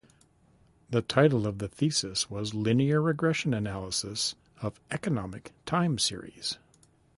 [0.89, 6.57] The title of the thesis was "Linear regression analysis of economic time series".